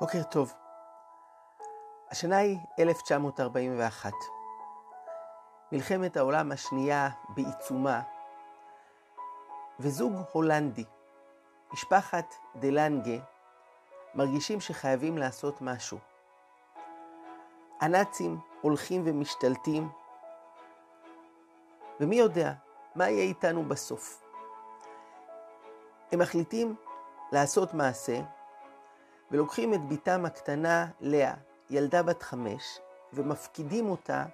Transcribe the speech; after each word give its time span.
בוקר 0.00 0.22
טוב. 0.22 0.52
השנה 2.10 2.36
היא 2.36 2.58
1941. 2.78 4.12
מלחמת 5.72 6.16
העולם 6.16 6.52
השנייה 6.52 7.08
בעיצומה, 7.28 8.02
וזוג 9.80 10.12
הולנדי, 10.32 10.84
משפחת 11.72 12.34
דלנגה, 12.56 13.18
מרגישים 14.14 14.60
שחייבים 14.60 15.18
לעשות 15.18 15.62
משהו. 15.62 15.98
הנאצים 17.80 18.38
הולכים 18.60 19.02
ומשתלטים, 19.04 19.88
ומי 22.00 22.16
יודע 22.16 22.52
מה 22.94 23.08
יהיה 23.08 23.22
איתנו 23.24 23.64
בסוף. 23.64 24.22
הם 26.12 26.18
מחליטים 26.18 26.76
לעשות 27.32 27.74
מעשה, 27.74 28.35
ולוקחים 29.30 29.74
את 29.74 29.88
בתם 29.88 30.24
הקטנה, 30.24 30.86
לאה, 31.00 31.34
ילדה 31.70 32.02
בת 32.02 32.22
חמש, 32.22 32.78
ומפקידים 33.12 33.90
אותה 33.90 34.24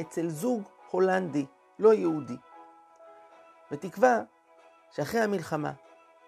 אצל 0.00 0.28
זוג 0.28 0.62
הולנדי, 0.90 1.46
לא 1.78 1.94
יהודי. 1.94 2.36
בתקווה 3.70 4.20
שאחרי 4.90 5.20
המלחמה, 5.20 5.72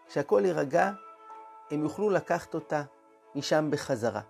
כשהכול 0.09 0.45
יירגע, 0.45 0.91
הם 1.71 1.83
יוכלו 1.83 2.11
לקחת 2.11 2.55
אותה 2.55 2.83
משם 3.35 3.71
בחזרה. 3.71 4.21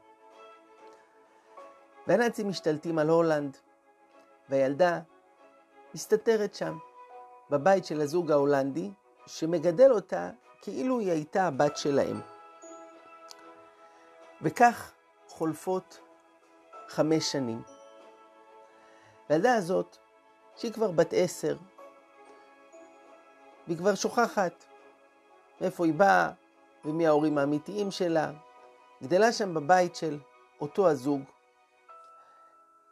והנאצים 2.06 2.48
משתלטים 2.48 2.98
על 2.98 3.08
הולנד, 3.08 3.56
והילדה 4.48 5.00
מסתתרת 5.94 6.54
שם, 6.54 6.78
בבית 7.50 7.84
של 7.84 8.00
הזוג 8.00 8.30
ההולנדי, 8.32 8.90
שמגדל 9.26 9.92
אותה 9.92 10.30
כאילו 10.62 10.98
היא 10.98 11.10
הייתה 11.10 11.46
הבת 11.46 11.76
שלהם. 11.76 12.20
וכך 14.42 14.92
חולפות 15.28 16.00
חמש 16.88 17.32
שנים. 17.32 17.62
והילדה 19.30 19.54
הזאת, 19.54 19.96
שהיא 20.56 20.72
כבר 20.72 20.90
בת 20.90 21.08
עשר, 21.12 21.56
והיא 23.66 23.78
כבר 23.78 23.94
שוכחת 23.94 24.64
מאיפה 25.60 25.84
היא 25.84 25.94
באה 25.94 26.30
ומי 26.84 27.06
ההורים 27.06 27.38
האמיתיים 27.38 27.90
שלה, 27.90 28.32
גדלה 29.02 29.32
שם 29.32 29.54
בבית 29.54 29.96
של 29.96 30.18
אותו 30.60 30.88
הזוג. 30.88 31.20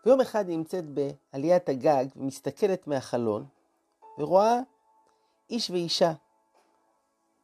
ויום 0.06 0.20
אחד 0.20 0.48
היא 0.48 0.56
נמצאת 0.56 0.84
בעליית 0.84 1.68
הגג 1.68 2.04
ומסתכלת 2.16 2.86
מהחלון, 2.86 3.46
ורואה 4.18 4.58
איש 5.50 5.70
ואישה 5.70 6.12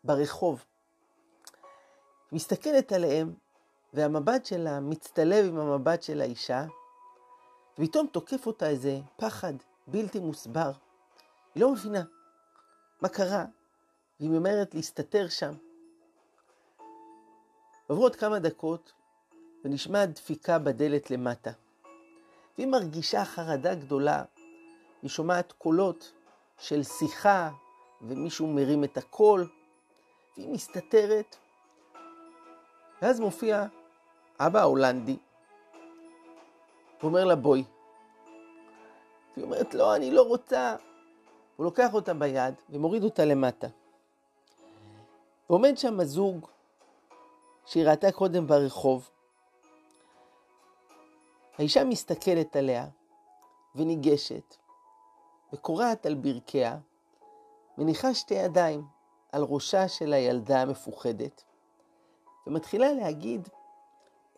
ברחוב. 0.05 0.65
מסתכלת 2.33 2.93
עליהם 2.93 3.35
והמבט 3.95 4.47
שלה 4.47 4.81
מצטלב 4.81 5.45
עם 5.45 5.59
המבט 5.59 6.03
של 6.03 6.21
האישה, 6.21 6.65
ופתאום 7.79 8.07
תוקף 8.07 8.47
אותה 8.47 8.69
איזה 8.69 8.99
פחד 9.17 9.55
בלתי 9.87 10.19
מוסבר. 10.19 10.73
היא 11.55 11.63
לא 11.63 11.73
מבינה 11.73 12.03
מה 13.01 13.09
קרה, 13.09 13.45
והיא 14.21 14.31
ממהרת 14.31 14.75
להסתתר 14.75 15.29
שם. 15.29 15.53
עוד 17.87 18.17
כמה 18.17 18.39
דקות, 18.39 18.93
ונשמעת 19.65 20.15
דפיקה 20.15 20.59
בדלת 20.59 21.11
למטה. 21.11 21.51
והיא 22.59 22.69
מרגישה 22.69 23.25
חרדה 23.25 23.75
גדולה, 23.75 24.25
היא 25.03 25.11
שומעת 25.11 25.53
קולות 25.53 26.13
של 26.59 26.83
שיחה, 26.83 27.51
ומישהו 28.03 28.47
מרים 28.47 28.85
את 28.85 28.97
הקול, 28.97 29.49
והיא 30.37 30.49
מסתתרת, 30.49 31.37
ואז 33.03 33.21
מופיע 33.21 33.67
אבא 34.43 34.61
ההולנדי, 34.61 35.17
ואומר 37.01 37.25
לה 37.25 37.37
בואי. 37.37 37.65
היא 39.37 39.45
אומרת 39.45 39.75
לא, 39.75 39.97
אני 39.97 40.11
לא 40.11 40.23
רוצה. 40.23 40.77
הוא 41.57 41.65
לוקח 41.65 41.95
אותה 41.95 42.15
ביד 42.15 42.55
ומוריד 42.71 43.05
אותה 43.05 43.25
למטה. 43.25 43.67
ועומד 45.51 45.79
שם 45.79 46.01
הזוג 46.01 46.47
שהיא 47.67 47.85
ראתה 47.87 48.13
קודם 48.13 48.47
ברחוב. 48.47 49.11
האישה 51.59 51.85
מסתכלת 51.85 52.57
עליה 52.57 52.87
וניגשת 53.75 54.57
וקורעת 55.53 56.07
על 56.07 56.15
ברכיה, 56.15 56.79
מניחה 57.79 58.15
שתי 58.15 58.35
ידיים 58.35 58.85
על 59.33 59.43
ראשה 59.43 59.89
של 59.89 60.13
הילדה 60.13 60.63
המפוחדת, 60.63 61.45
ומתחילה 62.47 62.93
להגיד 62.93 63.49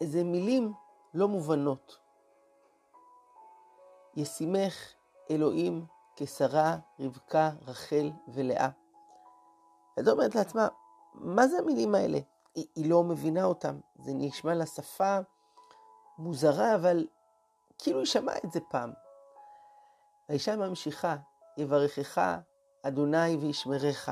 איזה 0.03 0.25
מילים 0.25 0.73
לא 1.15 1.29
מובנות. 1.29 1.99
ישימך 4.17 4.93
אלוהים 5.31 5.87
כשרה, 6.17 6.77
רבקה, 7.01 7.51
רחל 7.67 8.11
ולאה. 8.29 8.69
ואת 9.97 10.09
אומרת 10.09 10.35
לעצמה, 10.35 10.69
מה 11.15 11.47
זה 11.47 11.59
המילים 11.59 11.95
האלה? 11.95 12.19
היא, 12.55 12.67
היא 12.75 12.91
לא 12.91 13.05
מבינה 13.05 13.45
אותם. 13.45 13.81
זה 13.99 14.13
נשמע 14.15 14.55
לה 14.55 14.67
שפה 14.67 15.19
מוזרה, 16.19 16.75
אבל 16.75 17.07
כאילו 17.79 17.99
היא 17.99 18.07
שמעה 18.07 18.37
את 18.45 18.53
זה 18.53 18.61
פעם. 18.61 18.93
האישה 20.29 20.57
ממשיכה, 20.57 21.17
יברכך 21.57 22.39
אדוני 22.83 23.37
וישמרך. 23.37 24.09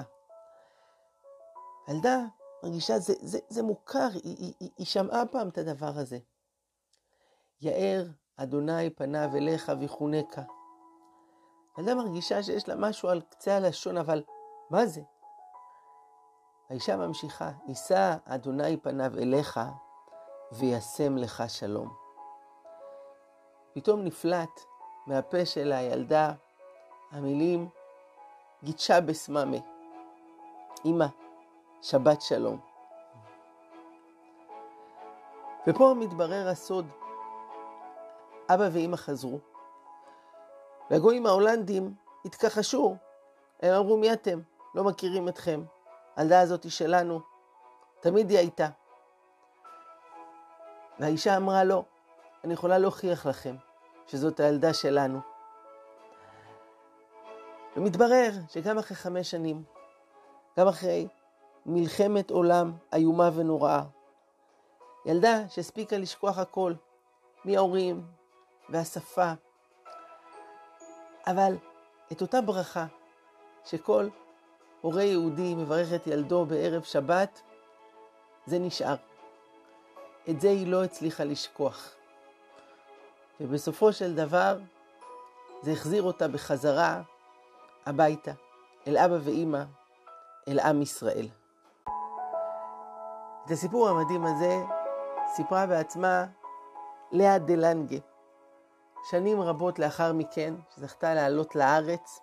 הילדה 1.87 2.19
מרגישה, 2.63 2.99
זה, 2.99 3.13
זה, 3.21 3.39
זה 3.49 3.63
מוכר, 3.63 4.09
היא, 4.15 4.37
היא, 4.39 4.55
היא, 4.61 4.71
היא 4.79 4.87
שמעה 4.87 5.27
פעם 5.27 5.49
את 5.49 5.59
הדבר 5.59 5.93
הזה. 5.95 6.19
יאר 7.61 8.07
אדוני 8.37 8.91
פניו 8.91 9.31
אליך 9.37 9.73
ויחונקה. 9.81 10.43
הילדה 11.77 11.95
מרגישה 11.95 12.43
שיש 12.43 12.69
לה 12.69 12.75
משהו 12.75 13.09
על 13.09 13.21
קצה 13.31 13.57
הלשון, 13.57 13.97
אבל 13.97 14.23
מה 14.71 14.87
זה? 14.87 15.01
האישה 16.71 16.97
ממשיכה, 16.97 17.51
יישא 17.69 18.17
אדוני 18.25 18.77
פניו 18.77 19.19
אליך 19.19 19.61
וישם 20.53 21.17
לך 21.17 21.43
שלום. 21.49 21.95
פתאום 23.73 24.05
נפלט 24.05 24.61
מהפה 25.07 25.47
של 25.47 25.73
הילדה 25.73 26.33
המילים 27.11 27.69
גידשה 28.65 29.01
בסממה. 29.01 29.57
אמא, 30.85 31.07
שבת 31.83 32.23
שלום. 32.23 32.61
ופה 35.67 35.95
מתברר 35.99 36.49
הסוד. 36.49 36.87
אבא 38.55 38.69
ואימא 38.73 38.97
חזרו, 38.97 39.39
והגויים 40.91 41.27
ההולנדים 41.27 41.95
התכחשו. 42.25 42.97
הם 43.63 43.75
אמרו, 43.75 43.97
מי 43.97 44.13
אתם? 44.13 44.41
לא 44.75 44.85
מכירים 44.85 45.29
אתכם. 45.29 45.63
הילדה 46.17 46.41
הזאת 46.41 46.65
היא 46.65 46.73
שלנו, 46.73 47.21
תמיד 48.01 48.31
היא 48.31 48.39
הייתה. 48.39 48.69
והאישה 50.99 51.37
אמרה, 51.37 51.65
לא, 51.65 51.85
אני 52.45 52.53
יכולה 52.53 52.79
להוכיח 52.79 53.27
לכם 53.27 53.57
שזאת 54.07 54.41
הילדה 54.41 54.75
שלנו. 54.75 55.21
ומתברר 57.77 58.31
שגם 58.49 58.79
אחרי 58.79 58.97
חמש 58.97 59.31
שנים, 59.31 59.63
גם 60.59 60.69
אחרי 60.69 61.09
מלחמת 61.67 62.31
עולם 62.31 62.73
איומה 62.95 63.31
ונוראה. 63.35 63.83
ילדה 65.07 65.49
שהספיקה 65.49 65.99
לשכוח 65.99 66.39
הכל, 66.39 66.73
מההורים 67.45 68.07
והשפה. 68.69 69.33
אבל 71.27 71.57
את 72.13 72.21
אותה 72.23 72.41
ברכה 72.41 72.87
שכל 73.65 74.09
הורה 74.81 75.03
יהודי 75.03 75.55
מברך 75.55 75.95
את 75.95 76.07
ילדו 76.07 76.45
בערב 76.45 76.83
שבת, 76.83 77.43
זה 78.47 78.59
נשאר. 78.59 78.97
את 80.31 80.41
זה 80.41 80.49
היא 80.49 80.67
לא 80.67 80.85
הצליחה 80.85 81.25
לשכוח. 81.25 81.95
ובסופו 83.41 83.93
של 83.93 84.15
דבר 84.15 84.59
זה 85.63 85.73
החזיר 85.73 86.03
אותה 86.03 86.29
בחזרה 86.29 87.03
הביתה, 87.87 88.33
אל 88.87 88.97
אבא 88.97 89.19
ואימא, 89.21 89.63
אל 90.49 90.59
עם 90.59 90.83
ישראל. 90.83 91.29
את 93.51 93.55
הסיפור 93.55 93.89
המדהים 93.89 94.25
הזה 94.25 94.63
סיפרה 95.27 95.67
בעצמה 95.67 96.27
לאה 97.13 97.39
דלנגה. 97.39 97.97
שנים 99.11 99.41
רבות 99.41 99.79
לאחר 99.79 100.13
מכן, 100.13 100.55
שזכתה 100.75 101.15
לעלות 101.15 101.57
לארץ, 101.57 102.21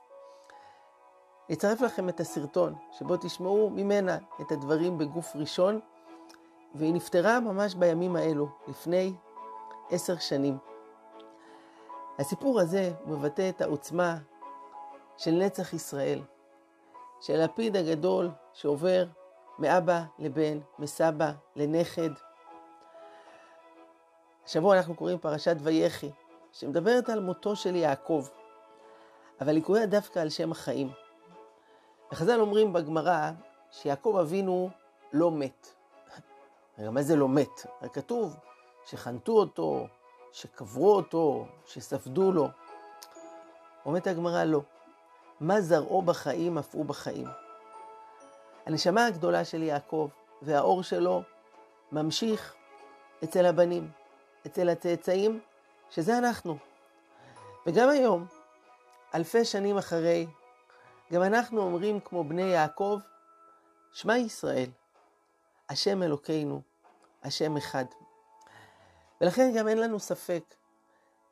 אצרף 1.52 1.82
לכם 1.82 2.10
את 2.10 2.20
הסרטון, 2.20 2.76
שבו 2.92 3.18
תשמעו 3.18 3.70
ממנה 3.70 4.18
את 4.42 4.52
הדברים 4.52 4.98
בגוף 4.98 5.36
ראשון, 5.36 5.80
והיא 6.76 6.94
נפטרה 6.94 7.40
ממש 7.40 7.76
בימים 7.76 8.16
האלו, 8.16 8.48
לפני 8.68 9.14
עשר 9.90 10.18
שנים. 10.18 10.58
הסיפור 12.20 12.60
הזה 12.60 12.92
מבטא 13.06 13.50
את 13.50 13.62
העוצמה 13.62 14.18
של 15.18 15.32
נצח 15.32 15.74
ישראל, 15.74 16.22
של 17.22 17.42
הלפיד 17.42 17.78
הגדול 17.78 18.30
שעובר 18.54 19.06
מאבא 19.60 20.02
לבן, 20.20 20.60
מסבא 20.80 21.32
לנכד. 21.56 22.10
השבוע 24.46 24.78
אנחנו 24.78 24.96
קוראים 24.96 25.18
פרשת 25.18 25.56
ויחי, 25.60 26.12
שמדברת 26.52 27.10
על 27.10 27.20
מותו 27.20 27.56
של 27.56 27.76
יעקב, 27.76 28.26
אבל 29.42 29.56
היא 29.56 29.64
קוראת 29.64 29.90
דווקא 29.90 30.20
על 30.20 30.30
שם 30.30 30.52
החיים. 30.52 30.92
וחז"ל 32.12 32.40
אומרים 32.40 32.74
בגמרא 32.74 33.32
שיעקב 33.72 34.18
אבינו 34.22 34.70
לא 35.14 35.32
מת. 35.32 35.74
רגע, 36.80 36.92
מה 36.92 37.02
זה 37.02 37.16
לא 37.16 37.30
מת? 37.30 37.66
רק 37.82 37.94
כתוב 37.94 38.38
שחנתו 38.86 39.32
אותו, 39.32 39.88
שקברו 40.32 40.96
אותו, 40.96 41.46
שספדו 41.66 42.32
לו. 42.32 42.48
אומרת 43.86 44.08
הגמרא 44.08 44.44
לא. 44.44 44.62
מה 45.40 45.62
זרעו 45.62 46.02
בחיים 46.02 46.58
אף 46.58 46.76
הוא 46.76 46.86
בחיים. 46.86 47.28
הנשמה 48.68 49.06
הגדולה 49.06 49.46
של 49.46 49.64
יעקב 49.64 50.10
והאור 50.42 50.84
שלו 50.84 51.24
ממשיך 51.92 52.56
אצל 53.24 53.46
הבנים, 53.46 53.92
אצל 54.48 54.70
הצאצאים, 54.70 55.40
שזה 55.90 56.18
אנחנו. 56.18 56.58
וגם 57.68 57.90
היום, 57.90 58.26
אלפי 59.16 59.46
שנים 59.46 59.78
אחרי, 59.78 60.28
גם 61.14 61.24
אנחנו 61.24 61.62
אומרים 61.62 62.00
כמו 62.00 62.24
בני 62.24 62.42
יעקב, 62.42 63.00
שמע 63.94 64.18
ישראל, 64.18 64.70
השם 65.70 66.04
אלוקינו, 66.04 66.62
השם 67.24 67.58
אחד. 67.58 67.86
ולכן 69.22 69.52
גם 69.58 69.68
אין 69.68 69.78
לנו 69.78 70.00
ספק 70.00 70.44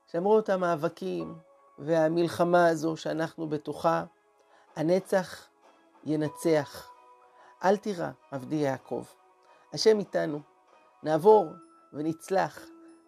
שלמרות 0.08 0.50
המאבקים 0.50 1.38
והמלחמה 1.80 2.68
הזו 2.68 2.98
שאנחנו 2.98 3.50
בתוכה, 3.50 4.04
הנצח 4.76 5.48
ינצח. 6.04 6.95
אל 7.64 7.78
תירא, 7.78 8.10
עבדי 8.32 8.56
יעקב. 8.56 9.04
השם 9.74 10.00
איתנו. 10.00 10.40
נעבור 11.04 11.48
ונצלח 11.94 12.66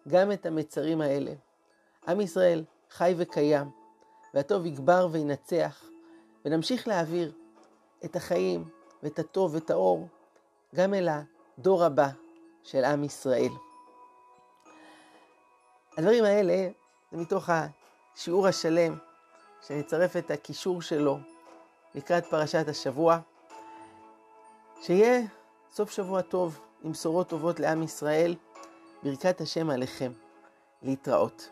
גם 0.08 0.32
את 0.32 0.46
המצרים 0.46 1.00
האלה. 1.00 1.32
עם 2.08 2.20
ישראל 2.20 2.64
חי 2.90 3.14
וקיים, 3.16 3.70
והטוב 4.34 4.66
יגבר 4.66 5.08
וינצח, 5.10 5.84
ונמשיך 6.44 6.88
להעביר 6.88 7.32
את 8.04 8.16
החיים 8.16 8.68
ואת 9.02 9.18
הטוב 9.18 9.54
ואת 9.54 9.70
האור 9.70 10.08
גם 10.74 10.94
אל 10.94 11.08
הדור 11.08 11.84
הבא 11.84 12.08
של 12.62 12.84
עם 12.84 13.04
ישראל. 13.04 13.52
הדברים 15.96 16.24
האלה 16.24 16.68
זה 17.12 17.18
מתוך 17.18 17.50
השיעור 17.52 18.46
השלם, 18.46 18.98
שנצרף 19.66 20.16
את 20.16 20.30
הקישור 20.30 20.82
שלו 20.82 21.18
לקראת 21.94 22.26
פרשת 22.26 22.68
השבוע. 22.68 23.18
שיהיה 24.80 25.20
סוף 25.70 25.90
שבוע 25.90 26.22
טוב 26.22 26.60
עם 26.82 26.92
בשורות 26.92 27.28
טובות 27.28 27.60
לעם 27.60 27.82
ישראל. 27.82 28.34
ברכת 29.02 29.40
השם 29.40 29.70
עליכם. 29.70 30.12
להתראות. 30.82 31.50